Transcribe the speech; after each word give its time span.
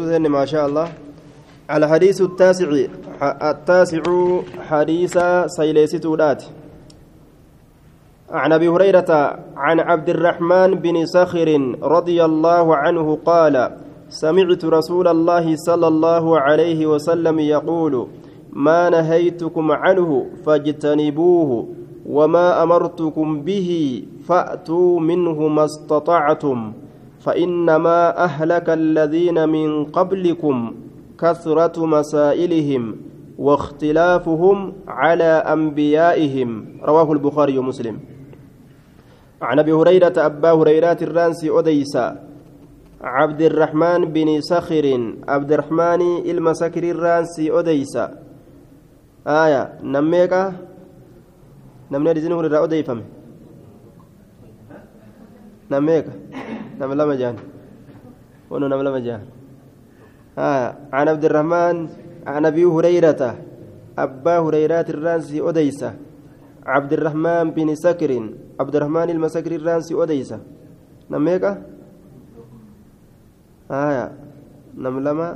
سوسن 0.00 0.26
ما 0.32 0.44
شاء 0.48 0.64
الله. 0.66 0.88
الحديث 1.70 2.20
التاسع 2.20 2.70
التاسع 3.52 4.02
حديث 4.68 5.18
سيليستودات. 5.46 6.42
عن 8.30 8.52
أبي 8.52 8.68
هريرة 8.68 9.10
عن 9.56 9.80
عبد 9.80 10.08
الرحمن 10.08 10.70
بن 10.74 11.06
سخر 11.06 11.48
رضي 11.82 12.24
الله 12.24 12.76
عنه 12.76 13.18
قال 13.26 13.76
سمعت 14.08 14.64
رسول 14.64 15.08
الله 15.08 15.56
صلى 15.56 15.88
الله 15.88 16.40
عليه 16.40 16.86
وسلم 16.86 17.38
يقول 17.38 18.06
ما 18.52 18.90
نهيتكم 18.90 19.72
عنه 19.72 20.26
فاجتنبوه 20.46 21.68
وما 22.06 22.62
أمرتكم 22.62 23.40
به 23.42 23.70
فأتوا 24.28 25.00
منه 25.00 25.48
ما 25.48 25.64
استطعتم. 25.64 26.72
فإنما 27.20 28.24
أهلك 28.24 28.70
الذين 28.70 29.48
من 29.48 29.84
قبلكم 29.84 30.74
كثرة 31.20 31.86
مسائلهم 31.86 32.96
واختلافهم 33.38 34.72
على 34.88 35.32
أنبيائهم. 35.54 36.50
رواه 36.82 37.12
البخاري 37.12 37.58
ومسلم. 37.58 37.96
عن 39.42 39.58
أبي 39.58 39.72
هريرة 39.72 40.12
أبا 40.16 40.52
هريرة 40.52 40.98
الرانسي 41.02 41.50
اوديسا 41.50 42.06
عبد 43.00 43.40
الرحمن 43.40 44.04
بن 44.04 44.40
سخر 44.40 45.14
عبد 45.28 45.52
الرحمن 45.52 46.02
المسكر 46.30 46.84
الرانسي 46.90 47.50
اوديسا 47.50 48.04
آية 49.26 49.62
نميكا 49.82 50.52
نمني 51.90 52.12
رزنه 52.12 52.40
الرا 52.40 52.58
اوديفم 52.58 53.00
نميكا 55.70 56.12
نم 56.80 56.92
لما 56.92 57.14
جان 57.20 57.36
ونو 58.50 58.66
نم 58.66 58.80
لما 58.86 59.00
جان 59.06 59.22
آية 60.38 60.68
عن 60.92 61.06
عبد 61.12 61.24
الرحمن 61.24 61.76
عن 62.26 62.42
أبي 62.46 62.64
هريرة 62.64 63.22
أبا 63.98 64.34
هريرة 64.44 64.88
الرانسي 64.94 65.40
اوديسا 65.40 65.90
عبد 66.66 66.92
الرحمن 66.92 67.50
بن 67.56 67.68
سكر 67.74 68.12
عبد 68.60 68.74
الرحمن 68.76 69.08
المسكر 69.10 69.52
الرانسي 69.60 69.92
أديسة 70.02 70.38
نميكا 71.10 71.52
آية 73.70 74.04
نم 74.74 74.96
لما؟ 75.00 75.28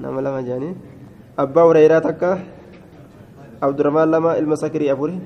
نم 0.00 0.20
لما 0.20 0.40
جاني. 0.40 0.70
أبا 1.38 1.62
هريرة 1.62 1.98
تكا. 1.98 2.32
عبد 3.62 3.78
الرحمن 3.80 4.10
لما 4.10 4.38
المسكري 4.38 4.92
أفوري 4.92 5.18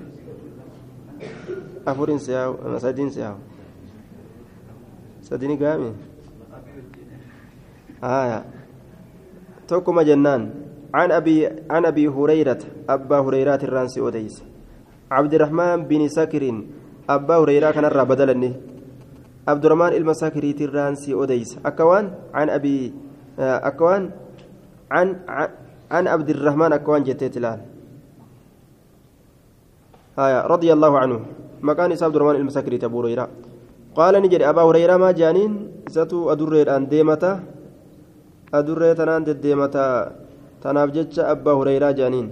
أفورين 1.88 2.18
سياو 2.18 2.76
سدين 2.76 3.08
سياو 3.10 3.36
سديني 5.24 5.56
قامي 5.56 5.92
آية 8.04 8.44
توكما 9.68 10.02
جنان 10.02 10.42
عن 10.94 11.08
أبي 11.12 11.36
عن 11.70 11.82
أبي 11.86 12.08
هريرة 12.08 12.62
أبا 12.88 13.18
هريرة 13.24 13.60
الرانسي 13.64 14.00
أوديس 14.00 14.36
عبد 15.10 15.32
الرحمن 15.34 15.88
بن 15.88 16.08
سكر 16.08 16.44
أبا 17.08 17.36
هريرة 17.40 17.70
كان 17.70 17.88
بدلني 17.88 18.52
عبد 19.48 19.64
الرحمن 19.64 19.92
المساكري 19.96 20.56
الرانسي 20.60 21.14
أوديس 21.14 21.58
أكوان 21.66 22.04
عن 22.34 22.46
أبي 22.50 22.92
أكوان 23.38 24.02
عن 24.90 25.06
عن 25.90 26.04
عبد 26.06 26.28
الرحمن 26.30 26.72
أكوان 26.72 27.02
جتيت 27.02 27.36
الآن 27.36 27.75
آية 30.18 30.40
رضي 30.46 30.72
الله 30.72 30.92
عنه. 30.98 31.18
مكان 31.62 31.90
عبد 31.92 32.16
الرحمن 32.16 32.36
المساكري 32.40 32.78
أبو 32.84 33.00
هريرة 33.00 33.28
قال 33.96 34.14
نجري 34.22 34.44
أبا 34.44 34.62
هريرة 34.62 34.96
ما 34.96 35.10
جانين 35.12 35.52
ستو 35.88 36.32
أدر 36.32 36.52
الآن 36.52 36.88
ديمته 36.88 37.56
adurree 38.52 38.94
tanaan 38.94 39.26
deddeemataa 39.26 40.12
tanaaf 40.62 40.90
jecha 40.96 41.28
abbaa 41.32 41.54
hureyraa 41.58 41.92
jedhaniin 41.98 42.28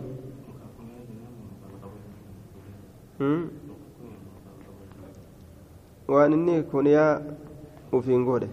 waan 6.14 6.36
inni 6.38 6.62
kuniyaa 6.74 7.14
ufiin 7.92 8.28
godhe 8.30 8.50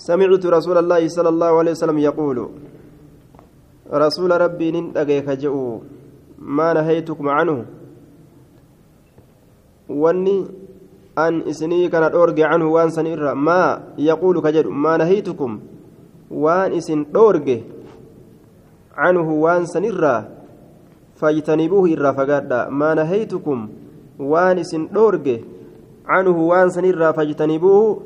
سمعت 0.00 0.44
رسول 0.46 0.76
الله 0.80 1.12
صلى 1.12 1.28
الله 1.28 1.52
عليه 1.60 1.72
وسلم 1.76 1.98
يقول 2.08 2.38
رسول 3.92 4.30
ربي 4.32 4.68
نندقيك 4.72 5.28
جئوا 5.44 5.99
ما 6.40 6.72
نهيتكم 6.72 7.28
عنه 7.28 7.66
واني 9.88 10.46
أن 11.18 11.42
إسني 11.42 11.88
كان 11.88 12.02
أورج 12.02 12.40
عنه 12.40 12.66
وأن 12.72 12.90
سنير. 12.90 13.34
ما 13.34 13.82
يقول 13.98 14.40
كجد 14.40 14.66
ما 14.66 14.96
نهيتكم. 14.96 15.60
وأن 16.30 16.72
إسن 16.72 17.06
أورج 17.16 17.60
عنه 18.94 19.32
وأن 19.32 19.66
سنير. 19.66 20.22
فاجتنبوه 21.16 21.86
إرى 21.92 22.10
فقادا 22.14 22.68
ما 22.68 22.94
نهيتكم. 22.94 23.68
وأن 24.18 24.58
إسن 24.58 24.88
أورج 24.96 25.40
عنه 26.06 26.36
وأن 26.38 26.68
سنير. 26.70 27.12
فاجتنبوه 27.12 28.02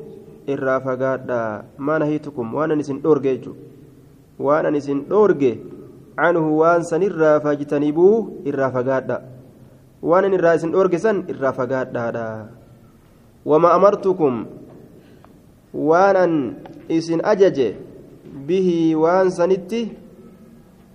إرى 0.48 0.80
فقادا 0.80 1.64
ما 1.78 1.98
نهيتكم. 1.98 2.54
وأن 2.54 2.78
إسن 2.80 3.00
أورج 3.04 3.48
وأن 4.38 4.76
إسن 4.76 5.02
أورج 5.12 5.42
عنه 6.18 6.44
وان 6.48 6.82
سنير 6.82 7.40
فاجتنبوه 7.40 8.32
إرى 8.46 8.66
فقادا 8.70 9.18
وان 10.02 10.24
أورج 10.74 10.94
سن 10.96 11.16
إرى 11.30 11.50
فقادا 11.52 12.46
وما 13.44 13.76
أمرتكم 13.76 14.46
وأنا 15.74 16.26
إسن 16.90 17.20
أجج 17.24 17.58
به 18.46 18.96
وان 18.96 19.30
سنتي 19.30 19.82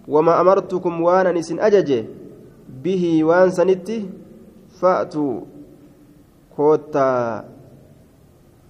وما 0.07 0.41
أمرتكم 0.41 1.01
وأنا 1.01 1.39
إسن 1.39 1.59
أجج 1.59 2.05
به 2.83 3.23
وان 3.23 3.49
سنتي 3.49 4.09
فأتوا 4.79 5.35
كوتا 6.55 7.09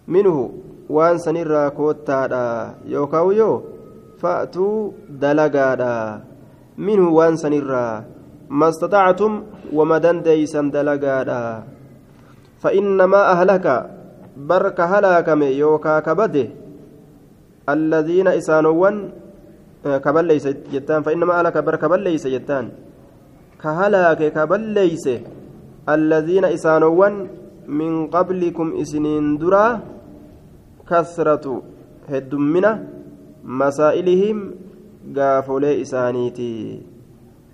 منه 0.08 0.38
وان 0.90 1.18
سنرى 1.18 1.70
كوتا 1.70 2.22
يوكاو 2.86 3.32
يو 3.32 3.64
فأتوا 4.20 4.92
دلقا 5.10 6.29
منه 6.86 7.06
وان 7.18 7.36
سنرى 7.36 7.88
ما 8.50 8.68
استطعتم 8.70 9.32
وما 9.78 9.98
دنديسا 10.06 10.62
دلقا 10.76 11.64
فإنما 12.64 13.22
أهلك 13.34 13.66
برك 14.38 14.80
هلاكم 14.82 15.42
يوكا 15.44 16.00
كبده 16.08 16.48
الذين 17.76 18.28
إسانوان 18.40 18.96
كبل 19.86 20.26
ليس 20.26 20.46
جتان 20.74 21.02
فإنما 21.06 21.34
أهلك 21.40 21.58
برك 21.68 21.84
بل 21.86 22.00
ليس 22.00 22.28
جتان 22.28 22.66
كهلاك 23.64 24.22
كبل 24.36 24.62
ليس 24.80 25.06
الذين 25.96 26.46
إسانوان 26.46 27.14
من 27.68 28.08
قبلكم 28.08 28.68
إسنين 28.82 29.38
درا 29.38 29.66
كثرة 30.90 31.46
هدمنا 32.10 32.72
مسائلهم 33.44 34.38
قافولي 35.16 35.82
إسانيتي 35.82 36.82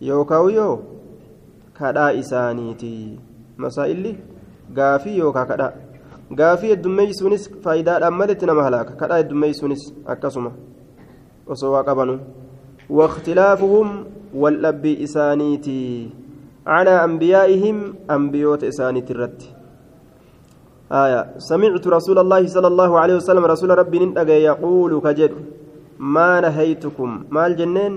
يوكاو 0.02 0.50
يو 0.50 0.80
كدا 1.80 2.20
إسانيتي 2.20 3.20
مسائلي 3.58 4.16
gaafii 4.74 5.18
yookaan 5.20 5.48
kadhaa. 5.48 5.74
Gaafii 6.34 6.70
heddummeessuunis 6.74 7.44
faayidaadhaan 7.64 8.14
malitti 8.14 8.46
nama 8.46 8.64
halaaka. 8.64 8.98
Kadhaa 9.02 9.18
heddummeessuunis 9.22 9.84
akkasuma. 10.06 10.52
Osoo 11.48 11.72
waa 11.72 11.84
qabanu. 11.84 12.20
واختلافهم 12.90 14.06
والأبي 14.34 15.04
إسانيتي 15.04 16.10
على 16.68 17.04
أنبيائهم 17.04 17.78
أنبيوت 18.12 18.64
إسانيتي 18.64 19.14
الرد 19.14 19.42
آية 20.92 21.22
سمعت 21.38 21.88
رسول 21.88 22.18
الله 22.20 22.48
صلى 22.48 22.68
الله 22.68 23.00
عليه 23.00 23.16
وسلم 23.16 23.46
رسول 23.46 23.70
ربي 23.78 24.00
ننتقى 24.00 24.38
يقول 24.44 25.02
كجد 25.02 25.32
ما 26.00 26.42
نهيتكم 26.42 27.10
ما 27.32 27.48
الجنين 27.48 27.94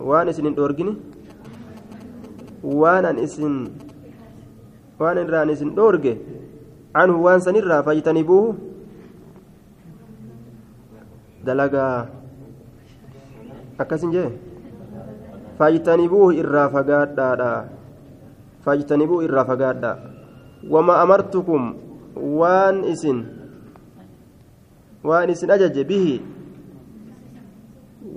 وان 0.00 0.32
سنين 0.32 0.54
أورجني 0.58 0.94
waan 2.60 3.08
an 3.08 3.16
isin 3.16 3.72
waan 5.00 5.16
irraan 5.16 5.48
isin 5.48 5.72
dhoorge 5.72 6.12
canhu 6.92 7.16
waan 7.24 7.40
sanirraa 7.40 7.80
fayyitanibuuhu 7.80 8.52
dalagaa 11.44 12.12
akkasin 13.80 14.12
jee 14.12 14.28
fayyitanibuuhu 15.56 16.36
irraa 16.36 16.68
fagaadhaadha 16.68 17.52
fayyitanibuuhu 18.64 19.24
irraa 19.24 19.48
fagaadha 19.48 19.92
wama 20.68 21.00
amartukum 21.00 21.62
waan 22.12 22.84
isin 22.84 23.39
waan 25.04 25.30
isin 25.32 25.50
ajaje 25.50 25.82
bihi 25.90 26.16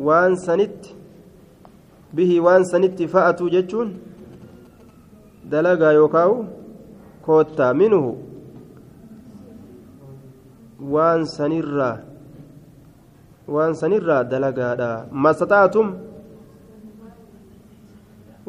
waan 0.07 0.35
sanitti 0.45 0.95
bihi 2.15 2.39
waan 2.45 2.63
sanitti 2.71 3.07
fa'atuu 3.13 3.49
jechuun 3.55 3.89
dalagaa 5.51 5.93
yookaawu 5.99 6.37
koottaa 7.25 7.73
minuhu 7.73 8.11
waan 10.93 11.25
sanirraa 11.35 11.97
waan 13.47 13.73
sanirraa 13.81 14.23
dalagaadha 14.31 14.89
mastataatum 15.25 15.87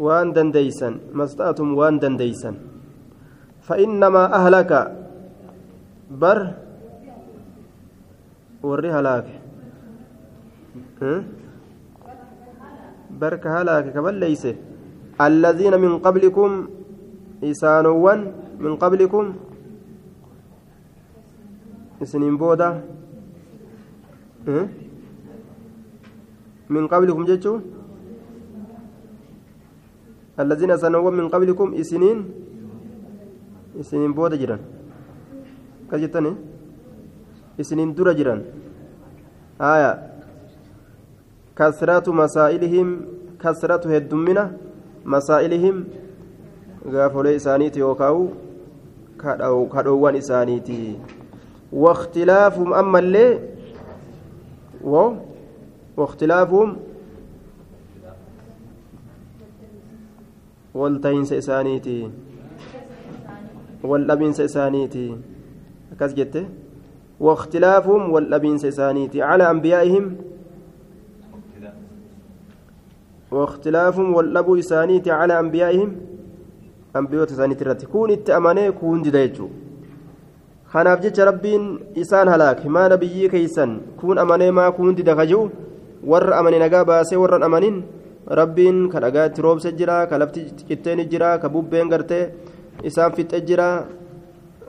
waan 0.06 0.34
dandeeysan 0.36 0.94
mastataatum 1.12 1.76
waan 1.78 2.00
dandeeysan 2.02 2.56
فإنما 3.68 4.24
أهلك 4.38 4.72
بر 6.20 6.38
وري 8.68 8.88
هلاك 8.96 9.26
برك 13.20 13.44
هلاك 13.56 13.84
كبل 13.94 14.14
ليس 14.24 14.44
الذين 15.28 15.74
من 15.84 15.92
قبلكم 16.06 16.50
إسانوان 17.50 18.20
من 18.64 18.72
قبلكم 18.82 19.24
إسنين 22.02 22.34
بودا 22.40 22.68
من 26.74 26.84
قبلكم 26.92 27.22
جتشو 27.28 27.54
الذين 30.42 30.72
سنوان 30.82 31.14
من 31.20 31.26
قبلكم 31.34 31.68
إسنين 31.82 32.18
إسنين 33.80 34.12
بودا 34.16 34.36
جران 34.40 34.60
كجتني 35.90 36.53
إسنين 37.60 37.94
درا 37.94 38.12
جران 38.12 38.40
آية 39.60 39.90
كثرة 41.58 42.06
مسائلهم 42.12 42.88
كثرة 43.42 43.84
هدمنا 43.96 44.44
مسائلهم 45.04 45.76
غافولي 46.92 47.36
إسانيتي 47.36 47.78
يوكاو 47.80 48.18
كدوان 49.72 50.14
إسانيتي 50.16 50.98
واختلافهم 51.72 52.74
أما 52.74 52.98
اللي 52.98 53.28
و 54.84 55.12
واختلافهم 55.96 56.76
والتينس 60.74 61.32
إسانيتي 61.32 62.10
والأبينس 63.82 64.40
إسانيتي 64.40 65.16
أكاس 65.92 66.14
جته 66.14 66.44
واختلافهم 67.20 68.12
والأبينس 68.12 68.64
إسانيتي 68.64 69.22
على 69.22 69.50
أنبيائهم 69.50 70.16
واختلافهم 73.30 74.14
والأبو 74.14 74.58
إسانيتي 74.58 75.10
على 75.10 75.38
أنبيائهم 75.40 75.96
أنبيوت 76.96 77.32
إسانيتي 77.32 77.62
الرتي 77.64 77.86
كون 77.86 78.10
إتأمني 78.10 78.72
كون 78.72 79.02
isaan 81.94 82.28
halaake 82.28 82.68
maa 82.68 82.88
nabiyyii 82.88 83.28
keeysan 83.30 83.80
kun 84.00 84.18
amanee 84.18 84.50
maa 84.50 84.72
kun 84.72 84.96
dida 84.96 85.14
ka 85.14 85.26
ji'u 85.30 85.42
warra 86.12 86.38
amane 86.38 86.58
nagaa 86.58 86.84
baasee 86.84 87.18
warran 87.22 87.42
amanin 87.46 87.76
rabbiin 88.38 88.88
ka 88.92 89.00
dhagaatti 89.04 89.42
roobse 89.46 89.70
jira 89.78 90.06
ka 90.10 90.18
lafti 90.18 90.40
qitteen 90.68 91.00
jira 91.12 91.38
ka 91.38 91.48
bubbeen 91.48 91.88
gartee 91.92 92.24
isaan 92.82 93.12
fixe 93.16 93.38
jira 93.48 93.68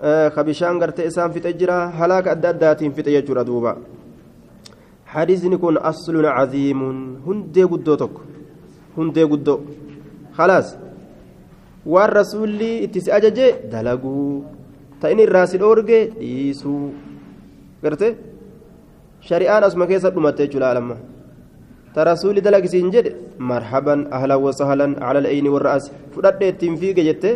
ka 0.01 0.43
bishaan 0.43 0.79
gartee 0.79 1.07
isaan 1.07 1.31
fixe 1.33 1.53
jira 1.59 1.77
halaaka 1.99 2.31
adda 2.35 2.49
addaatiin 2.53 2.93
fixe 2.95 3.11
jechuudha 3.15 3.43
duuba. 3.49 3.77
Hadiisni 5.13 5.57
kun 5.57 5.77
aslun 5.89 6.25
caziimun 6.37 6.97
hundee 7.25 7.65
guddoo 7.71 7.97
tokko 8.01 8.21
hundee 8.97 9.25
guddoo. 9.31 9.59
Khalaas 10.37 10.67
waan 11.85 12.09
rasuulli 12.19 12.71
itti 12.85 13.01
si 13.01 13.11
ajaje 13.17 13.47
dalaguu 13.71 14.43
ta 14.99 15.09
inni 15.11 15.23
irraa 15.27 15.47
si 15.47 15.57
dhoorge 15.57 15.99
dhiisuu. 16.19 16.93
Garte 17.83 18.07
shari'aan 19.27 19.63
asuma 19.63 19.87
keessa 19.87 20.09
dhumatte 20.15 20.41
jechuudha 20.45 20.71
alamma. 20.71 20.95
Ta 21.93 22.03
rasuulli 22.03 22.41
dalagisiin 22.45 22.91
jedhe 22.95 23.11
marhaban 23.49 24.07
ahlan 24.11 24.39
wasahlan 24.45 24.91
cala 24.99 25.19
al'ayni 25.23 25.49
warra'as 25.55 25.85
fudhadhe 26.13 26.45
ittiin 26.51 26.75
fiige 26.81 27.03
jette 27.09 27.29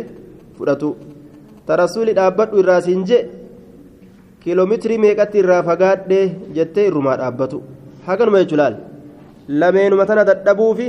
fudhatu 0.56 0.88
ta 1.70 1.76
rasuulli 1.82 2.12
dhaabbadhu 2.18 2.60
irraa 2.62 2.80
siin 2.86 3.02
je 3.08 3.18
kiiloomeetirii 4.42 4.98
meeqatti 5.06 5.38
irraa 5.42 5.62
fagaadhe 5.70 6.20
jettee 6.56 6.86
irrumaa 6.90 7.16
dhaabbatu? 7.22 7.62
Haganuma 8.06 8.42
jechuudha 8.42 8.68
lameenuma 9.62 10.06
tana 10.10 10.24
dadhabuu 10.30 10.70
fi 10.78 10.86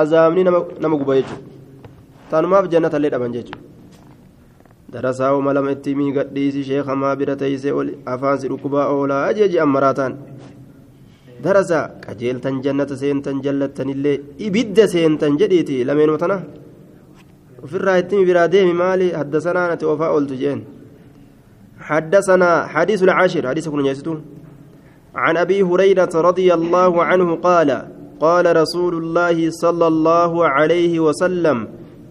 azaabni 0.00 0.44
nama 0.44 0.96
guba 1.00 1.14
jechuudha. 1.18 1.42
Tanumaaf 2.30 2.70
jannatallee 2.72 3.12
dhaban 3.16 3.32
jechuudha. 3.38 3.66
darasaa 4.94 5.34
uma 5.38 5.52
lama 5.56 5.70
itti 5.76 5.94
miigadhiisi 5.98 6.62
sheeka 6.68 6.94
maa 7.02 7.14
bira 7.18 7.34
teeysee 7.42 7.72
oli 7.80 7.92
afaansi 8.12 8.48
dhukkubaa 8.52 8.86
oolaa 8.94 9.20
ajeeji 9.30 9.58
ammaraataan. 9.64 10.16
Darasaa 11.44 11.84
qajeeltan 12.06 12.56
jannata 12.64 12.96
seentan 13.02 13.38
jallattanillee 13.44 14.16
ibidda 14.46 14.88
seentan 14.94 15.38
jedhiiti 15.42 15.84
lameenuma 15.90 16.18
tana 16.22 16.38
ofirraa 17.64 17.98
itti 18.02 18.24
biraa 18.24 18.48
deemi 18.48 18.72
maali 18.72 19.10
haddasanaa 19.20 19.68
nati 19.68 19.84
ofaa 19.84 20.12
ooltu 20.16 20.36
jeen 20.42 20.60
حدثنا 21.80 22.66
حديث 22.66 23.02
العاشر 23.02 23.48
حديث 23.48 23.68
كن 23.68 24.20
عن 25.14 25.36
أبي 25.36 25.62
هريرة 25.62 26.10
رضي 26.14 26.54
الله 26.54 27.04
عنه 27.04 27.34
قال 27.34 27.70
قال 28.20 28.56
رسول 28.56 28.94
الله 28.94 29.50
صلى 29.50 29.86
الله 29.86 30.48
عليه 30.48 31.00
وسلم 31.00 31.68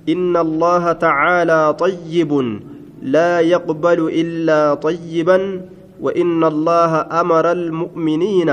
إن 0.09 0.37
الله 0.37 0.91
تعالى 0.91 1.73
طيب 1.79 2.59
لا 3.01 3.39
يقبل 3.39 3.99
إلا 4.13 4.73
طيبا 4.73 5.61
وإن 6.01 6.43
الله 6.43 6.91
أمر 7.21 7.51
المؤمنين 7.51 8.51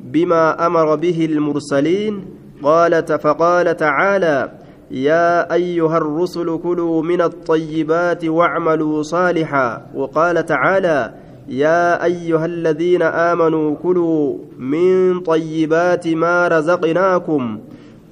بما 0.00 0.66
أمر 0.66 0.94
به 0.94 1.24
المرسلين. 1.30 2.24
قالت 2.62 3.12
فقال 3.12 3.76
تعالى 3.76 4.52
يا 4.90 5.52
أيها 5.52 5.96
الرسل 5.96 6.58
كلوا 6.58 7.02
من 7.02 7.20
الطيبات 7.20 8.24
واعملوا 8.24 9.02
صالحا. 9.02 9.86
وقال 9.94 10.46
تعالى 10.46 11.14
يا 11.48 12.04
أيها 12.04 12.44
الذين 12.46 13.02
آمنوا 13.02 13.76
كلوا 13.82 14.38
من 14.58 15.20
طيبات 15.20 16.08
ما 16.08 16.48
رزقناكم. 16.48 17.58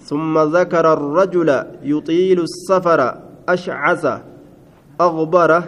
ثم 0.01 0.39
ذكر 0.39 0.93
الرجل 0.93 1.65
يطيل 1.83 2.41
السفر 2.41 3.15
أشعث 3.49 4.07
أغبر 5.01 5.63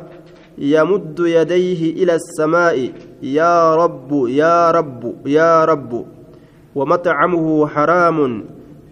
يمد 0.58 1.18
يديه 1.18 2.02
إلى 2.02 2.14
السماء 2.14 2.92
يا 3.22 3.75
رب 3.75 4.26
يا 4.28 4.70
رب 4.70 5.14
يا 5.26 5.64
رب. 5.64 6.04
ومطعمه 6.75 7.66
حرام 7.66 8.44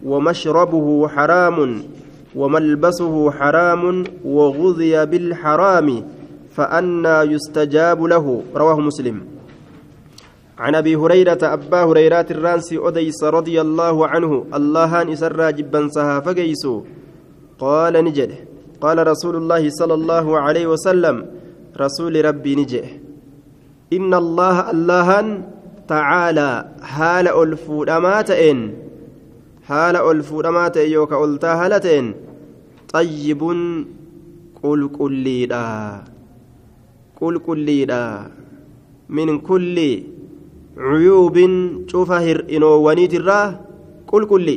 ومشربه 0.05 1.09
حرام. 1.09 1.83
وملبسه 2.37 3.31
حرام 3.31 4.05
وغذي 4.25 5.07
بالحرام 5.07 6.05
فأنى 6.51 7.17
يستجاب 7.33 8.03
له. 8.03 8.43
رواه 8.57 8.81
مسلم. 8.81 9.21
عن 10.59 10.75
أبي 10.75 10.97
هريرة 10.97 11.39
أبا 11.43 11.85
هريرة 11.85 12.27
الرانسي 12.31 12.79
أوديس 12.79 13.25
رضي 13.25 13.61
الله 13.61 14.07
عنه 14.07 14.45
الله 14.55 15.13
إسرى 15.13 15.53
جبا 15.53 15.89
سها 15.89 16.21
فقيسو. 16.21 16.83
قال 17.59 18.05
نجد. 18.05 18.31
قال 18.81 19.07
رسول 19.07 19.37
الله 19.37 19.71
صلى 19.71 19.95
الله 19.95 20.39
عليه 20.39 20.67
وسلم 20.67 21.27
رسول 21.81 22.25
ربي 22.25 22.55
نجد. 22.57 22.85
إن 23.93 24.15
الله 24.15 24.71
الله 24.71 25.43
تعالى 25.89 26.51
حال 26.83 27.27
ألفود 27.29 27.91
أماتئن. 27.91 28.59
حال 29.65 29.97
ألفود 29.97 30.47
اماتئ 30.47 30.91
يوكا 30.91 31.17
قلتا 31.17 31.53
هالتين 31.55 32.24
طيب. 32.95 33.43
قل 34.63 34.81
قليدا 34.99 35.69
قل 37.21 37.35
قليدا 37.39 38.05
من 39.09 39.29
كل 39.49 39.77
عيوب 40.79 41.37
شوف 41.91 42.11
هرئنوونيت 42.27 43.15
الراه 43.15 43.61
قل 44.09 44.23
قل 44.31 44.49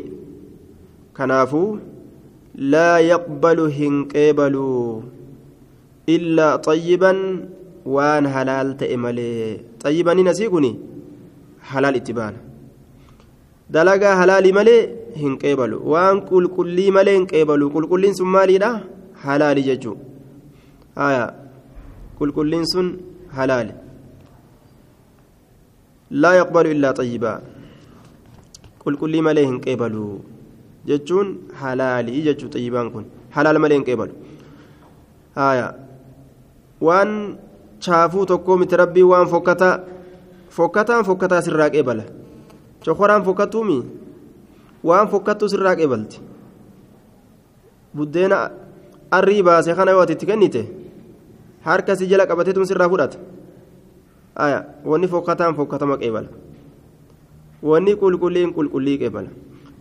كنافو. 1.17 1.77
لا 2.55 2.91
يقبل 3.11 3.59
هنقبل. 3.77 4.55
إلا 6.09 6.55
طيبا 6.55 7.13
وان 7.85 8.23
حلال 8.29 8.77
تأملي 8.77 9.59
طيبا 9.83 10.13
نسيقني 10.13 10.71
حلال 11.69 11.95
اتبان 11.95 12.33
دلقا 13.69 14.11
حلال 14.19 14.45
ملي 14.55 14.77
هنقبل 15.23 15.71
وان 15.91 16.19
قل 16.29 16.43
قل 16.57 16.77
ملي 16.95 17.17
هنقبل 17.17 17.61
قل 17.73 17.83
قل 17.91 18.03
سن 18.17 18.25
مالي 18.35 18.57
حلال 19.23 19.57
ججو 19.67 19.93
آية 21.07 21.25
قل 22.19 22.29
قل 22.37 22.53
سن 22.71 22.87
حلال 23.35 23.67
لا 26.21 26.31
يقبل 26.39 26.65
إلا 26.73 26.89
طيبا 26.91 27.33
قل 28.83 28.93
كل 29.01 29.13
ما 29.25 29.31
قبلوا 29.67 30.13
جتون 30.87 31.27
حلالي 31.59 32.15
جتو 32.25 32.47
طيبان 32.55 32.87
كن 32.93 33.03
حلال 33.35 33.55
ما 33.63 33.67
قبلوا 33.89 34.17
haya 35.37 35.67
waan 36.81 37.37
chaafuu 37.85 38.25
tokkoo 38.31 38.57
miti 38.57 38.77
rabbii 38.81 39.05
waan 39.11 39.27
fokkataa 39.33 39.73
fokkataan 40.57 41.05
fokkataa 41.09 41.41
sirraa 41.47 41.69
qeebala. 41.75 42.05
Cokoraan 42.85 43.23
fokkatuumi 43.27 43.77
waan 44.89 45.07
fokkattuu 45.13 45.49
sirraa 45.53 45.75
qeebalti 45.79 46.17
buddeena 47.97 48.37
arrii 49.17 49.41
baase 49.49 49.71
kana 49.79 49.91
yoo 49.95 50.03
ati 50.05 50.13
itti 50.17 50.29
kennite 50.31 50.61
harka 51.67 51.95
si 51.99 52.07
jala 52.11 52.29
qabateetum 52.29 52.65
sirraa 52.71 52.89
fudhata 52.93 53.17
aya 54.45 54.59
wanni 54.85 55.07
fokkataan 55.13 55.55
fokkatama 55.59 55.97
qeebala 56.01 56.29
wanni 57.69 57.93
qulqulliin 58.01 58.51
qulqullii 58.57 58.97
qeebala 59.03 59.29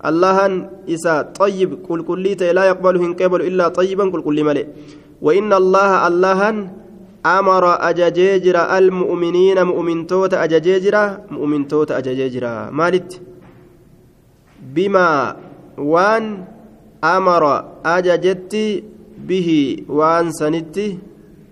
allahan 0.09 0.53
isa 0.95 1.13
qulqullii 1.89 2.37
ta'e 2.41 2.53
laa 2.59 2.69
yaqbalu 2.73 2.99
hin 3.05 3.13
qeebalu 3.21 3.49
illaa 3.51 3.75
xayyiban 3.79 4.13
qulqullii 4.15 4.47
malee 4.51 4.67
وإن 5.23 5.53
الله 5.53 5.91
اللهن 6.09 6.57
أمر 7.27 7.65
أججيجرا 7.89 8.79
المؤمنين 8.79 9.59
مؤمن 9.63 10.07
توت 10.07 10.35
أججيجرا 10.35 11.05
مؤمن 11.31 11.69
توت 11.69 11.91
أججيجرا 11.91 12.71
مالت 12.71 13.21
وان 15.79 16.25
أمر 17.05 17.45
أججت 17.85 18.55
به 19.29 19.49
وان 19.89 20.27
سنت 20.33 20.77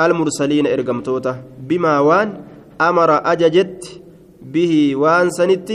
المرسلين 0.00 0.66
إرقمتوتا 0.66 1.32
بما 1.68 1.94
وان 2.08 2.28
أمر 2.80 3.10
أججت 3.32 3.82
به 4.54 4.72
وان 4.96 5.30
سنت 5.30 5.70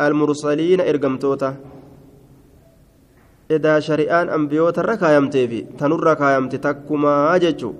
المرسلين 0.00 0.80
إرقمتوتا 0.80 1.50
إذا 3.50 3.74
شريان 3.80 4.26
أنبيوتا 4.28 4.82
ركايمتي 4.82 5.42
في 5.48 5.58
تنور 5.78 6.00
ركايمتي 6.04 6.58
تكما 6.58 7.34
أججو 7.36 7.72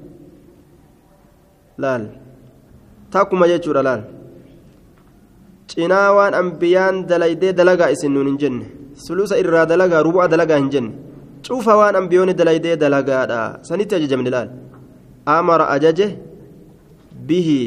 laal 1.78 2.06
takkuma 3.10 3.50
jechuudha 3.50 3.82
laal 3.82 4.02
cinaa 5.70 6.08
waan 6.16 6.34
ambiyaan 6.40 7.02
dalaydee 7.10 7.52
dalagaa 7.58 7.90
isin 7.94 8.14
nuun 8.14 8.30
hin 8.30 8.38
jenne 8.42 8.66
sulusa 8.96 9.38
irraa 9.42 9.66
dalagaa 9.66 10.02
rubu'a 10.06 10.28
dalagaa 10.28 10.58
hin 10.62 10.70
jenne 10.74 10.92
cufa 11.46 11.76
waan 11.80 11.96
ambiyoonni 12.02 12.34
dalaydee 12.40 12.76
dalagaadha 12.76 13.40
sanitti 13.68 13.94
ajajamne 13.98 14.30
laal 14.34 14.48
amara 15.26 15.68
ajaje 15.76 16.06
bihi 17.28 17.58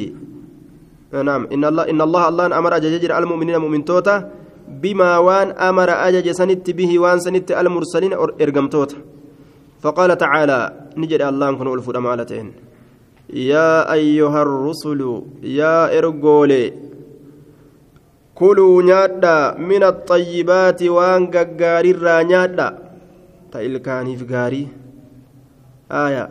naam 1.29 1.47
inna 1.55 1.67
allah 2.07 2.23
allahan 2.31 2.53
amara 2.59 2.79
ajaje 2.79 2.97
jira 3.03 3.17
almu'miniina 3.19 3.59
mu'mintoota 3.65 4.15
bimaa 4.81 5.17
waan 5.27 5.53
amara 5.69 6.01
ajaje 6.07 6.33
sanitti 6.39 6.77
bihi 6.79 6.97
waan 7.03 7.19
sanitti 7.27 7.53
almursaliina 7.61 8.17
ergamtoota 8.45 8.97
فقال 9.77 10.17
تعالى 10.17 10.59
نجد 10.97 11.21
الله 11.21 11.47
كن 11.53 11.67
ألف 11.69 11.87
يا 13.29 13.93
أيها 13.93 14.41
الرسل 14.41 15.21
يا 15.43 15.97
إرجولي 15.97 16.73
kuluu 18.39 18.81
nyaadhaa 18.89 19.55
mina 19.69 19.89
xayyibaati 20.09 20.89
waan 20.97 21.23
gaggaarirraa 21.35 22.21
nyaadhaa 22.31 22.73
ta 23.51 23.61
ilkaaniif 23.67 24.21
gaarii. 24.31 24.67
Aaya. 26.01 26.25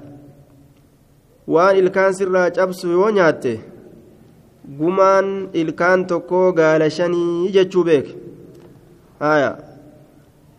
Waan 1.55 1.77
ilkaan 1.81 2.15
sirraa 2.19 2.51
cabsu 2.57 2.89
yoo 2.97 3.11
nyaatte 3.19 3.53
gumaan 4.79 5.29
ilkaan 5.63 6.07
tokkoo 6.13 6.53
gaala 6.53 6.91
shanii 6.97 7.51
jechuu 7.57 7.85
beek 7.89 8.07
aaya. 9.31 9.51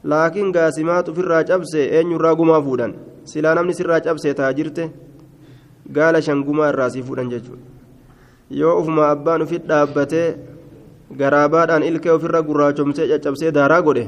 Laakiin 0.03 0.51
gaasimaat 0.55 1.09
ofirraa 1.13 1.43
cabse 1.43 1.81
eenyurraa 1.99 2.35
gumaa 2.41 2.61
fuudhan? 2.67 2.93
Silaa 3.29 3.55
namni 3.55 3.73
sirraa 3.79 3.99
cabse 4.05 4.33
taa 4.33 4.51
jirte 4.59 4.83
gaala 5.95 6.21
shan 6.21 6.43
gumaa 6.47 6.69
irraa 6.73 6.89
sii 6.89 7.03
fuudhan 7.07 7.29
jechuudha. 7.29 7.63
Yoo 8.59 8.79
ufuma 8.81 9.09
abbaan 9.09 9.41
ufit 9.41 9.63
dhaabbatee 9.69 10.27
garaabaadhaan 11.15 11.83
ilkee 11.83 12.11
ofirra 12.11 12.41
gurraachomsee 12.47 13.07
caccabsee 13.11 13.51
daaraa 13.57 13.81
godhe 13.81 14.05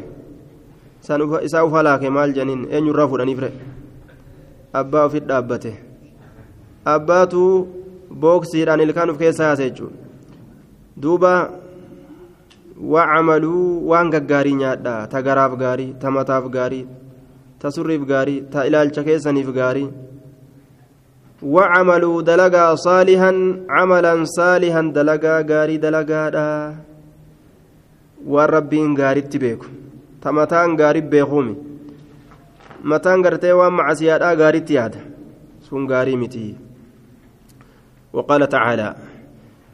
isaa 1.47 1.63
ufa 1.67 1.83
laake 1.83 2.09
maal 2.09 2.33
janiin 2.37 2.67
eenyurraa 2.71 3.07
fuudhaniif 3.11 3.39
re 3.45 3.51
abbaa 4.81 5.05
ufit 5.09 5.27
dhaabbate 5.29 5.71
abbaatu 6.95 7.43
booksiidhaan 8.25 8.83
ilkaan 8.87 9.13
uf 9.13 9.17
keessa 9.23 9.47
haase 9.47 9.69
jechuudha 9.69 9.95
duuba 11.03 11.33
wacamaluu 12.93 13.63
waan 13.93 14.11
gaggaarii 14.15 14.59
nyaadha 14.61 14.97
ta 15.13 15.23
garaaf 15.29 15.57
gaarii 15.63 15.89
ta 16.03 16.11
mataaf 16.17 16.51
gaarii 16.57 16.85
ta 17.63 17.71
surriif 17.77 18.05
gaarii 18.11 18.39
ta 18.51 18.67
ilaalcha 18.71 19.03
keessaniif 19.09 19.51
gaarii 19.61 19.89
وعملوا 21.43 22.21
دلقا 22.21 22.75
صالحا 22.75 23.31
عملا 23.69 24.23
صالحا 24.23 24.81
دلقا 24.95 25.41
غاري 25.49 25.77
دلقا 25.77 26.29
والربين 28.26 28.96
غاري 28.96 29.20
تبيكو 29.20 29.66
تمتان 30.22 30.80
غاري 30.80 31.00
بيخومي 31.00 31.56
متان 32.84 33.24
غرتي 33.24 33.52
وما 33.52 33.82
عسيادا 33.82 34.32
غاري 34.34 34.60
تياد 34.60 34.94
سون 35.70 35.92
غاري 35.92 36.16
متي 36.16 36.54
وقال 38.12 38.48
تعالى 38.48 38.94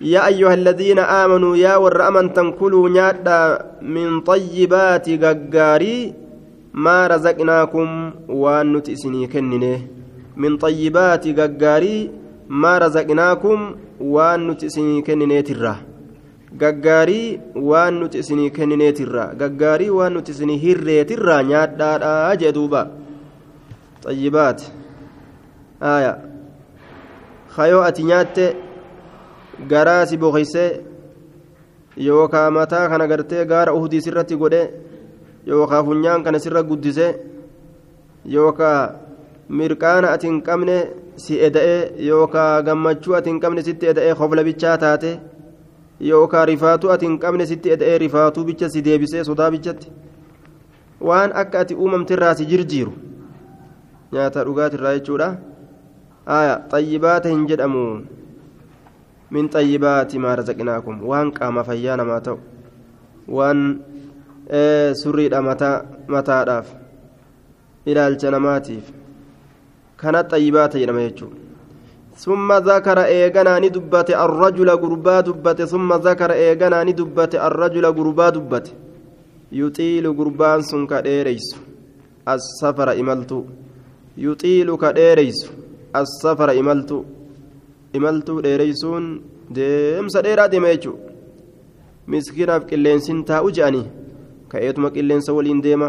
يا 0.00 0.26
أيها 0.26 0.54
الذين 0.54 0.98
آمنوا 0.98 1.56
يا 1.56 1.76
ور 1.76 2.08
أمن 2.08 2.32
تنكلوا 2.32 2.88
نادا 2.88 3.40
من 3.82 4.20
طيبات 4.20 5.08
غغاري 5.08 6.14
ما 6.74 7.06
رزقناكم 7.06 8.10
وأن 8.28 8.72
نتسني 8.76 9.26
كننه 9.26 9.80
من 10.36 10.56
طيبات 10.56 11.26
غغاري 11.38 12.10
ما 12.48 12.78
رزقناكم 12.78 13.74
gaggaarii 16.61 17.39
waan 17.69 17.99
nuti 17.99 18.17
isinii 18.23 18.49
kennineetirraa 18.57 19.33
gaggaarii 19.41 19.89
waan 19.97 20.13
nuti 20.13 20.31
isinii 20.35 20.57
hirreetirraa 20.63 21.41
nyaadhaadhaa 21.51 22.35
jee 22.41 22.51
duuba. 22.57 22.81
Xayyibaat. 24.03 24.59
Aya 25.93 26.13
kayoo 27.55 27.83
ati 27.89 28.03
nyaatte 28.09 28.45
garaa 29.71 30.05
si 30.05 30.17
boqeysee 30.17 30.69
yookaa 32.07 32.49
mataa 32.51 32.89
kana 32.89 33.07
gartee 33.07 33.45
gaara 33.51 33.73
uhudii 33.77 34.01
sirratti 34.05 34.35
godhe 34.41 34.61
yookaa 35.47 35.83
funyaan 35.83 36.23
kana 36.23 36.39
sirra 36.45 36.63
guddise 36.69 37.07
yookaa 38.35 38.79
mirqaana 39.49 40.11
ati 40.15 40.27
hin 40.27 40.41
qabne 40.47 40.77
si 41.23 41.39
eda'ee 41.47 41.79
yookaa 42.07 42.61
gammachuu 42.67 43.15
ati 43.19 43.29
hin 43.29 43.39
qabne 43.43 43.63
sitti 43.67 43.87
eda'ee 43.93 44.11
hofla 44.21 44.43
bichaa 44.47 44.77
taate 44.83 45.11
yookaa 45.99 46.45
rifaatuu 46.45 46.89
ati 46.91 47.05
hin 47.05 47.19
qabne 47.19 47.45
sitti 47.45 47.71
eda'ee 47.71 47.97
rifaatuu 47.97 48.43
bicha 48.43 48.69
si 48.69 48.81
deebisee 48.85 49.23
sodaa 49.23 49.51
bichatti? 49.51 49.91
Waan 51.01 51.31
akka 51.35 51.59
ati 51.59 51.75
uumamtirraa 51.75 52.33
si 52.35 52.45
jirjiiru. 52.45 52.93
Nyaata 54.11 54.43
dhugaatirraa 54.45 54.93
jechuudha. 54.97 55.37
Xayyibaata 56.71 57.29
hin 57.29 57.47
jedhamu. 57.47 57.85
Min 59.31 59.49
xayyibaati 59.49 60.19
maa 60.19 60.35
razaqnaakum? 60.35 60.99
Waan 61.07 61.31
qaama 61.31 61.63
fayyaa 61.63 61.97
namaa 61.97 62.19
ta'u. 62.27 62.39
Waan 63.27 63.63
surriidha 65.03 65.41
mataadhaaf. 65.41 66.75
Ilaalcha 67.85 68.31
namaatiif. 68.31 68.93
Kana 69.97 70.23
xayyibaata 70.23 70.79
jedhama 70.79 71.07
jechuudha 71.09 71.44
ثم 72.24 72.52
ذكر 72.52 72.98
إيغانا 73.04 73.58
ندبت 73.64 74.10
الرجل 74.10 74.68
غربا 74.82 75.20
دبت 75.20 75.62
ثم 75.62 75.90
ذكر 75.92 76.30
إيغانا 76.32 76.84
ندبت 76.84 77.34
الرجل 77.34 77.84
غربا 77.96 78.28
دبت 78.36 78.66
يطيل 79.52 80.04
غربان 80.18 80.60
سن 80.62 80.86
كديريس 80.86 81.46
السفر 82.34 82.88
إملتو 83.00 83.40
يطيل 84.26 84.68
كديريس 84.82 85.38
السفر 85.96 86.48
إملتو 86.60 86.98
إملتو 87.96 88.40
ديريسون 88.40 89.04
deemsa 89.56 90.22
dheeraa 90.24 90.48
deema 90.50 90.68
jechuudha 90.72 91.10
miskiinaaf 92.12 92.66
qilleensin 92.70 93.22
taa'u 93.30 93.48
je'anii 93.56 93.86
ka'eetuma 94.52 94.90
qilleensa 94.96 95.34
waliin 95.38 95.62
deema 95.64 95.88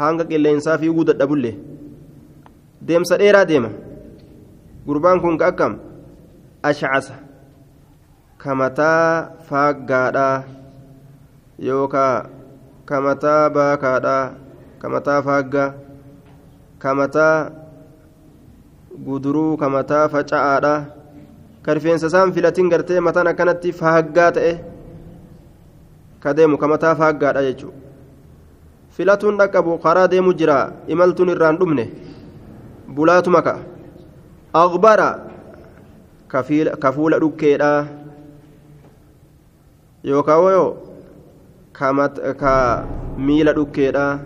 hanga 0.00 0.24
qilleensaa 0.30 0.76
fiiguu 0.82 1.06
dadhabullee 1.08 1.54
deemsa 2.90 3.18
dheeraa 3.22 3.44
deema 3.50 3.70
Gurbaan 4.89 5.21
kun 5.21 5.37
ka 5.37 5.53
akkam 5.53 5.73
ashcasa 6.65 7.13
ka 8.41 8.51
mataa 8.57 9.37
faaggaadhaa 9.49 10.37
yookaa 11.67 12.25
ka 12.89 12.97
mataa 13.05 13.43
baakaadhaa 13.53 14.25
ka 14.81 14.87
mataa 14.93 15.19
faaggaa 15.27 15.69
ka 16.81 16.89
mataa 16.99 17.35
guduruu 19.05 19.53
ka 19.61 19.67
mataa 19.69 20.09
faca'aadhaa 20.13 20.79
ka 21.63 21.69
rifeensa 21.77 22.09
isaan 22.09 22.33
filatiin 22.33 22.71
gartee 22.73 22.99
mataan 23.07 23.29
akkanatti 23.31 23.69
faaggaa 23.81 24.31
ta'e 24.37 24.53
ka 26.23 26.29
deemu 26.37 26.57
ka 26.57 26.67
mataa 26.73 26.95
faaggaadha 27.01 27.45
jechuudha 27.47 27.77
filatuun 28.97 29.37
dhaqqabu 29.39 29.77
karaa 29.85 30.07
deemu 30.11 30.33
jira 30.39 30.57
imaltuun 30.93 31.29
irraan 31.35 31.59
dhumne 31.61 31.85
bulaatuma 32.95 33.41
ka'a 33.45 33.61
أغبر 34.55 35.15
كفول 36.81 37.23
ركيدا 37.23 37.87
يوكاويو 40.03 40.75
كميل 42.39 43.57
ركيدا 43.57 44.19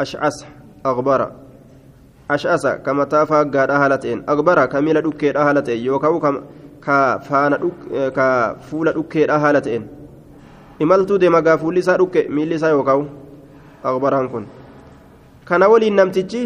أشعث 0.00 0.44
أغبر 0.86 1.32
أشعث 2.30 2.66
كما 2.66 3.04
تافا 3.04 3.36
قاد 3.36 3.70
أهلتين 3.70 4.24
أغبر 4.28 4.66
كميل 4.66 5.06
ركيدا 5.06 5.40
أهلتين 5.48 5.78
يوكاو 5.84 6.42
ka 6.80 8.56
fuula 8.70 8.92
dhukkeedha 8.96 9.38
haala 9.38 9.60
ta'een 9.60 9.84
imaltuu 10.80 11.18
deema 11.18 11.42
gaa 11.42 11.58
fuulli 11.58 11.80
isaa 11.84 11.98
dhukke 11.98 12.22
miilli 12.28 12.54
isaa 12.54 12.70
yookaan 12.76 13.08
aqbaraan 13.90 14.28
kun 14.32 14.46
kana 15.44 15.68
waliin 15.72 15.96
namtichi 16.00 16.42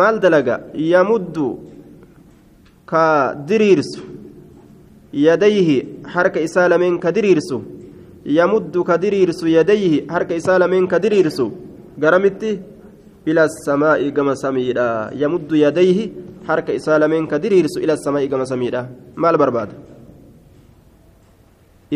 maal 0.00 0.18
dalaga 0.24 0.56
yamuddu 0.92 1.46
ka 2.90 3.04
diriirsu 3.48 4.02
yadayhi 5.26 5.76
harka 6.14 6.40
isaa 6.48 6.68
lameen 6.72 6.98
ka 7.04 7.12
diriirsu 7.16 7.58
yamuddu 8.38 8.84
ka 8.88 8.96
diriirsu 9.04 9.46
yadayhi 9.56 10.04
harka 10.14 10.34
isaa 10.40 10.58
lameen 10.62 10.86
ka 10.92 10.98
diriirsu 11.04 11.46
garamitti 12.02 12.52
ila 13.30 13.48
samaa'i 13.66 14.10
gama 14.16 14.34
samiidha 14.44 14.86
yamuddu 15.22 15.56
yadayhi 15.64 16.04
harka 16.48 16.72
isaa 16.78 16.98
lameen 16.98 17.26
ka 17.32 17.38
diriirsu 17.38 17.78
ila 17.84 17.96
samaa'i 17.96 18.28
gama 18.28 18.46
samiidha 18.52 18.88
maal 19.16 19.36
barbaada 19.42 19.74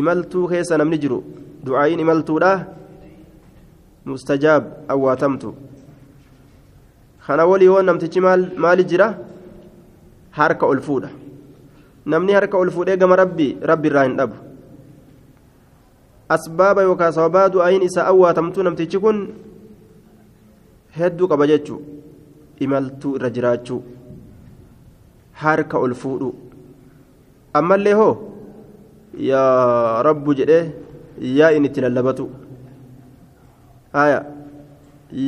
imaltuu 0.00 0.46
keessa 0.52 0.78
namni 0.78 0.98
jiru 1.04 1.18
du'aayin 1.66 2.00
imaltuudha 2.04 2.52
mustajaab 4.10 4.64
awwaatamtu 4.94 5.54
kana 7.26 7.46
walii 7.50 7.68
woon 7.74 7.86
namtichi 7.90 8.20
maali 8.64 8.84
jira 8.90 9.06
harka 10.38 10.66
ol 10.72 10.80
fuudha 10.88 11.10
namni 12.12 12.32
harka 12.38 12.56
ol 12.62 12.70
fuudhee 12.76 12.96
gama 13.02 13.16
rabbi 13.22 13.48
rabbi 13.70 13.88
irraa 13.90 14.04
hin 14.08 14.16
dhabu 14.20 14.36
asbaaba 16.36 16.82
yookaan 16.88 17.12
sababaa 17.18 17.48
du'aayin 17.56 17.82
isaa 17.88 18.06
awwaatamtu 18.12 18.62
namtichi 18.68 18.98
kun 19.04 19.18
hedduu 20.98 21.28
qaba 21.32 21.46
jechuu 21.52 21.80
imaltuu 22.66 23.12
irra 23.18 23.30
jiraachuu 23.36 23.80
harka 25.42 25.78
ol 25.86 25.94
fuudhu 26.02 26.30
ammallee 27.60 27.96
hoo 28.00 28.12
yaa 29.30 30.02
rabbu 30.08 30.34
jedhee 30.40 30.64
yaa 31.38 31.52
inni 31.56 31.68
itti 31.70 31.80
lallabatu 31.86 32.26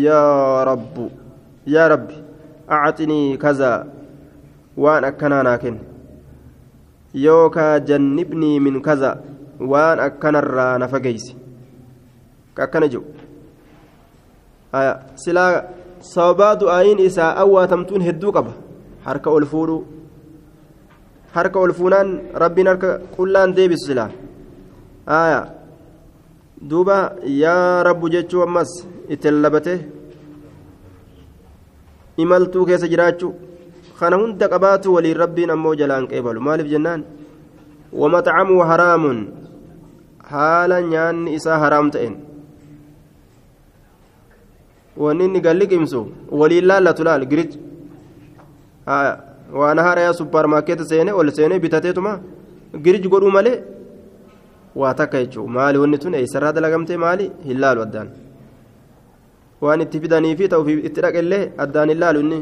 yaa 0.05 0.65
rabbu 0.71 1.11
yaa 1.75 1.89
rabbi 1.95 2.17
acaxinii 2.77 3.37
kazaa 3.45 3.79
waan 4.85 5.05
akkanaa 5.11 5.43
naa 5.49 5.59
kenne 5.65 5.81
yookaa 7.25 7.73
jannibnii 7.91 8.61
min 8.67 8.81
kazaa 8.89 9.17
waan 9.73 10.01
akkanarraa 10.07 10.79
na 10.79 10.89
fageeysi 10.95 11.37
ka 12.55 12.63
akkana 12.69 12.89
jiru 12.89 13.05
silaa 15.25 15.53
sababaa 16.15 16.55
du'aayin 16.63 16.99
isaa 17.09 17.31
awwaatamtuun 17.45 18.03
hedduu 18.09 18.33
qaba 18.39 18.53
harka 19.07 19.31
ol 19.37 19.47
fuudhuu 19.53 19.83
harka 21.37 21.59
ol 21.65 21.73
fuunaan 21.79 22.11
rabbiin 22.45 22.71
harka 22.73 22.91
qullaan 23.17 23.55
deebisu 23.59 23.87
silaa 23.91 24.11
duuba 26.71 26.97
yaa 27.43 27.83
rabbu 27.89 28.11
jechuu 28.15 28.43
ammas 28.47 28.71
itti 29.15 29.31
lallabate 29.31 29.75
imaltuu 32.23 32.65
keessa 32.69 32.89
jiraachuu 32.93 33.33
kana 33.99 34.17
hunda 34.21 34.47
qabaatu 34.53 34.95
waliin 34.97 35.17
rabbiin 35.23 35.51
ammoo 35.55 35.75
jalaan 35.81 36.07
qeebalu 36.11 36.41
maaliif 36.47 36.69
jennaan 36.75 37.01
wamaxcamuu 38.01 38.63
haraamun 38.71 39.19
haala 40.33 40.77
nyaanni 40.93 41.35
isaa 41.39 41.59
haraam 41.65 41.91
ta'en 41.95 42.15
wanni 45.05 45.25
inni 45.29 45.41
galliqimsu 45.47 46.01
waliin 46.41 46.67
laallatu 46.71 47.03
laal 47.09 47.25
girij 47.33 47.51
waan 49.61 49.79
haarayaa 49.87 50.19
supparmaarkeeta 50.21 50.85
seene 50.93 51.13
ol 51.21 51.31
seenee 51.39 51.59
bitateetuma 51.65 52.13
girij 52.85 53.05
godhuu 53.13 53.35
malee 53.37 53.59
waa 54.81 54.95
takka 55.01 55.19
jechuudha 55.25 55.53
maali 55.59 55.79
wanni 55.83 55.99
tun 56.03 56.15
eessarraa 56.21 56.53
dalagamtee 56.57 56.99
maali 57.05 57.27
hin 57.49 57.59
laalu 57.65 57.81
addaan 57.87 58.09
waan 59.61 59.81
itti 59.85 60.01
fidanii 60.01 60.37
fi 60.37 60.49
ta'uuf 60.49 60.69
itti 60.69 61.01
dhaqellee 61.05 61.43
addaan 61.65 61.89
hin 61.95 62.01
laalu 62.03 62.21
inni 62.25 62.39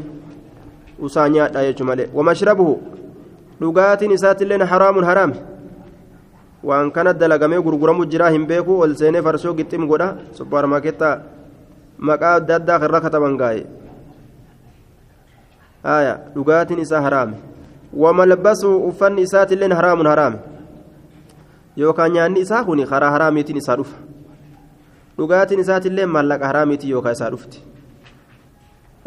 usaa 1.09 1.29
nyaadhaa 1.35 1.63
jechuudha 1.67 1.89
malee 1.91 2.09
wamashrabuhu 2.17 2.75
dhugaatiin 3.61 4.17
isaatiillee 4.17 4.69
haraamun 4.73 5.09
haraami 5.09 5.39
waan 6.63 6.91
kana 6.91 7.13
dalagamee 7.13 7.63
gurguramu 7.69 8.05
jiraa 8.13 8.29
hin 8.35 8.45
beeku 8.51 8.79
ol 8.83 8.95
seenee 9.01 9.25
farshoo 9.29 9.57
gixxim 9.61 9.87
godha 9.87 10.13
supparmaarkeetaa 10.37 11.15
maqaa 12.11 12.35
adda 12.41 12.55
addaa 12.61 12.79
irra 12.85 13.01
kataban 13.07 13.37
gaa'e. 13.41 13.65
آية 15.87 16.35
لغاتين 16.35 16.79
إسا 16.79 17.01
حرام 17.01 17.35
وملبسه 17.93 18.89
أفن 18.89 19.19
إسات 19.19 19.51
اللين 19.51 19.75
حرام 19.75 20.07
حرام 20.07 20.39
يوكا 21.77 22.07
نياني 22.07 22.41
إسا 22.41 22.61
كوني 22.61 22.85
خرا 22.85 23.09
حراميتين 23.09 23.57
مالك 26.05 26.43
حراميتي 26.43 26.87
يوكا 26.89 27.11
إسا 27.11 27.29
رفت 27.29 27.53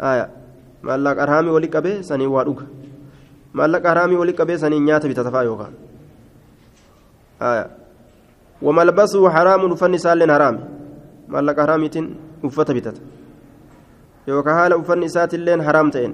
آية 0.01 0.29
مالك 0.83 1.19
حرامي 1.19 1.49
ولي 1.49 1.67
قبي 1.67 2.03
سني 2.03 2.27
وادوك 2.27 2.61
مالك 3.53 3.87
حرامي 3.87 4.15
ولي 4.15 4.31
قبي 4.31 4.57
سني 4.57 4.79
نيات 4.79 5.05
بتتفا 5.05 5.41
يوكا 5.41 5.67
آية 7.41 7.67
وملبسه 8.61 9.29
حرام 9.29 9.71
أفن 9.71 9.93
إسات 9.93 10.13
اللين 10.13 10.31
حرام 10.33 10.55
مالك 11.27 11.57
حراميتين 11.61 12.05
أفت 12.43 12.71
بتت 12.71 12.97
يوكا 14.27 14.51
حال 14.55 14.73
أفن 14.73 15.03
إسات 15.03 15.33
اللين 15.33 15.63
حرام 15.63 15.89
تين 15.89 16.13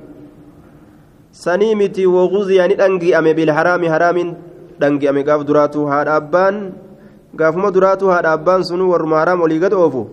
sanii 1.31 1.75
miti 1.75 2.05
woguziyaa 2.05 2.67
ni 2.67 2.75
dhangi'ame 2.75 3.33
bilharaami 3.37 3.87
haraamiin 3.93 4.29
dhangi'ame 4.81 5.23
gaaf 5.23 5.43
duraatu 5.45 5.85
haadha 5.85 6.15
abbaan 6.21 6.55
gaafuma 7.35 7.71
duraatu 7.71 8.09
haadha 8.11 8.31
abbaan 8.37 8.63
sunu 8.63 8.89
warruma 8.91 9.19
haraam 9.19 9.41
olii 9.41 9.59
gad 9.59 9.73
oofu 9.73 10.03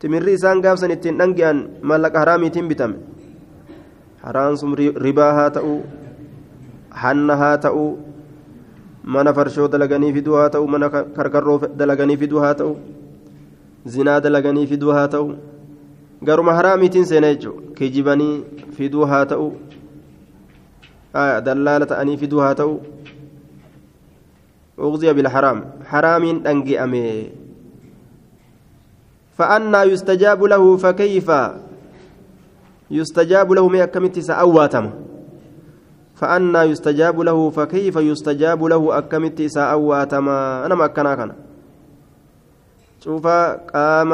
timirri 0.00 0.34
isaan 0.38 0.62
gaafsan 0.64 0.94
ittiin 0.96 1.18
dhangi'an 1.18 1.58
mallaqa 1.82 2.22
haraamiitiin 2.22 2.68
bitame 2.68 2.96
haraan 4.22 4.56
sun 4.56 4.76
ribaa 4.76 5.32
haa 5.38 5.50
ta'u 5.56 5.74
hanna 7.02 7.36
haa 7.42 7.56
ta'u 7.66 7.86
mana 9.04 9.34
farshoo 9.38 9.68
dalaganii 9.68 10.12
fiduu 10.18 10.36
haa 10.40 10.50
ta'u 10.56 10.66
mana 10.74 10.90
karkarroo 10.90 11.58
dalaganii 11.82 12.16
fiduu 12.24 12.44
haa 12.44 12.54
ta'u 12.62 12.76
zinaa 13.96 14.20
dalaganii 14.28 14.66
fiduu 14.74 14.92
haa 14.98 15.08
ta'u 15.16 15.34
garuma 16.30 16.54
haraamiitiin 16.60 17.10
seena 17.12 17.34
jechuudha 17.34 17.74
kijibanii 17.80 18.34
fiduu 18.78 19.10
haa 19.12 19.26
ta'u 19.34 19.50
دلالة 21.14 22.00
أني 22.00 22.16
في 22.16 22.26
دوها 22.26 22.52
تو 22.52 22.78
أغذي 24.80 25.12
بالحرام. 25.12 25.84
حرام 25.84 26.24
أنجي 26.46 26.80
أمي. 26.80 27.30
فأنا 29.38 29.84
يستجاب 29.84 30.40
له 30.44 30.76
فكيف؟ 30.76 31.28
يستجاب 32.90 33.52
له 33.52 33.68
ما 33.68 33.84
كمت 33.84 34.18
سأواتم 34.18 34.90
فأنا 36.14 36.64
يستجاب 36.64 37.20
له 37.20 37.50
فكيف 37.50 37.96
يستجاب 37.96 38.64
له 38.64 38.98
أكمت 38.98 39.42
سأواتم 39.42 40.28
أنا 40.28 40.74
ما 40.74 40.86
كنا 40.86 41.14
كنا. 41.14 41.34
شوف 43.04 43.26
قام 43.74 44.12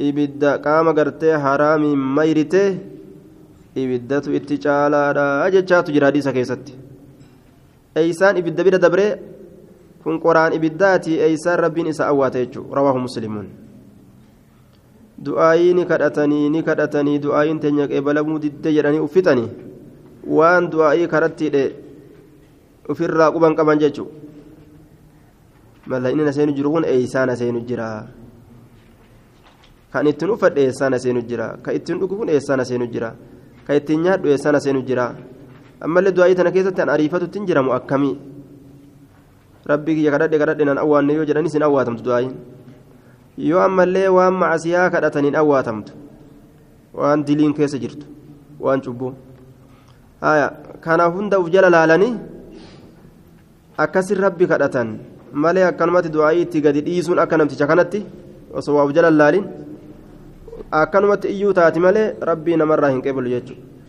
إبدا 0.00 0.52
قام 0.56 0.86
قرتي 0.98 1.38
حرام 1.38 1.82
ميرته. 2.16 2.78
ibiddatu 3.70 4.34
itti 4.34 4.58
caalaadha 4.58 5.46
jechaatu 5.54 5.92
jira 5.94 6.10
hadiisa 6.10 6.32
keessatti 6.34 6.74
eeysaan 7.96 8.36
ibidda 8.36 8.64
bira 8.64 8.78
dabree 8.78 9.16
kun 10.02 10.20
qoraan 10.20 10.52
ibiddaati 10.52 11.18
eeysaan 11.20 11.58
rabbiin 11.58 11.86
isa 11.92 12.06
awwaata 12.06 12.38
jechuu 12.44 12.66
rawaahu 12.74 12.98
muslimuun 13.06 13.48
du'aayii 15.24 15.74
ni 15.74 15.84
kadhatanii 15.86 16.48
ni 16.50 16.62
kadhatanii 16.62 17.18
du'aayiin 17.24 17.60
teenya 17.60 17.88
qeebalamuu 17.88 18.38
didde 18.44 18.72
jedhanii 18.76 19.00
uffitanii 19.06 19.48
waan 20.38 20.70
du'aayii 20.72 21.08
karattiidhe 21.08 21.64
ofirraa 22.88 23.30
quban 23.34 23.56
qaban 23.58 23.78
jechuu 23.82 24.08
malla 25.86 26.10
inni 26.10 26.24
na 26.24 26.32
seenu 26.32 26.52
jiru 26.56 26.70
kun 26.72 26.84
eeysaan 26.84 27.28
na 27.28 27.36
seenu 27.36 27.60
jira 27.68 27.90
kan 29.92 30.06
ittiin 30.06 30.30
uffadhe 30.30 30.62
eessaan 30.64 30.92
na 30.94 30.98
seenu 31.02 31.22
jira 31.28 31.58
kan 31.62 31.74
ittiin 31.74 31.98
dhugu 32.00 32.16
kun 32.22 32.28
eessaan 32.30 32.58
na 32.62 32.64
seenu 32.64 32.86
jira 32.86 33.10
ka 33.66 33.74
ittiin 33.74 34.02
nyaadhu 34.06 34.28
eessana 34.30 34.60
seenu 34.60 34.82
jira 34.88 35.14
du'aayii 35.80 36.36
tana 36.36 36.50
keessatti 36.52 36.82
an 36.82 36.88
ariifatutti 36.88 37.38
hin 37.38 37.46
jiramu 37.46 37.72
akkamii 37.72 38.16
rabbii 39.66 39.94
kiyya 39.94 40.10
kadhadhe 40.12 40.38
kadhadhe 40.38 40.64
nan 40.64 40.78
awwaanne 40.78 41.14
yoo 41.14 41.24
jedhanis 41.24 41.54
hin 41.54 41.62
awwaatamtu 41.62 42.04
du'aayiin 42.04 42.34
yoo 43.48 43.60
ammallee 43.60 44.08
waan 44.08 44.34
macasiyaa 44.42 44.90
kadhataniin 44.90 45.36
awwaatamtu 45.42 45.92
waan 46.94 47.24
diliin 47.24 47.54
keessa 47.54 47.78
jirtu 47.78 48.06
waan 48.60 48.80
cubbuu 48.86 49.12
haya 50.20 50.52
kana 50.80 51.08
hunda 51.14 51.40
uf 51.40 51.48
jala 51.54 51.70
laalanii 51.76 52.12
akkasin 53.78 54.20
rabbi 54.26 54.46
kadhatan 54.52 54.98
malee 55.32 55.64
akkanumatti 55.70 56.12
du'aayii 56.12 56.44
itti 56.48 56.60
gadi 56.60 56.84
dhiisuun 56.88 57.18
akka 57.24 57.36
namticha 57.40 57.66
kanatti 57.72 58.04
osoo 58.52 58.76
waa 58.76 58.84
uf 58.84 58.92
jala 58.92 59.10
laalin 59.10 59.46
akkanumatti 60.82 61.28
iyyuu 61.34 61.52
taati 61.60 61.80
malee 61.80 62.08
rabbii 62.30 62.56
namarraa 62.62 62.90
hin 62.94 63.02
qebalu 63.06 63.30
jechuudha 63.36 63.79